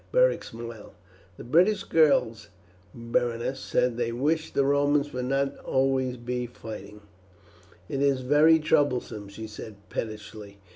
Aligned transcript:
Beric 0.11 0.43
smiled. 0.43 0.93
"The 1.37 1.43
British 1.43 1.83
girls, 1.83 2.49
Berenice, 2.91 3.59
say 3.59 3.87
they 3.87 4.11
wish 4.11 4.51
the 4.51 4.65
Romans 4.65 5.13
would 5.13 5.25
not 5.25 5.53
be 5.53 5.59
always 5.59 6.17
fighting." 6.51 7.01
"It 7.87 8.01
is 8.01 8.21
very 8.21 8.57
troublesome," 8.57 9.27
she 9.29 9.45
said 9.45 9.75
pettishly. 9.91 10.57